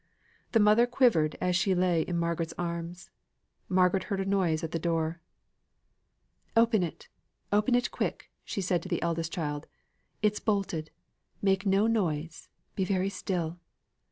The 0.53 0.59
mother 0.59 0.87
quivered 0.87 1.35
as 1.39 1.55
she 1.55 1.75
lay 1.75 2.01
in 2.01 2.17
Margaret's 2.17 2.55
arms. 2.57 3.11
Margaret 3.69 4.05
heard 4.05 4.19
a 4.19 4.25
noise 4.25 4.63
at 4.63 4.71
the 4.71 4.79
door. 4.79 5.21
"Open 6.57 6.81
it. 6.81 7.07
Open 7.53 7.75
it 7.75 7.91
quick," 7.91 8.31
said 8.43 8.63
she 8.63 8.79
to 8.81 8.89
the 8.89 9.01
eldest 9.03 9.31
child. 9.31 9.67
"It's 10.23 10.39
bolted; 10.39 10.89
make 11.39 11.67
no 11.67 11.85
noise 11.85 12.49
be 12.73 12.83
very 12.83 13.09
still. 13.09 13.59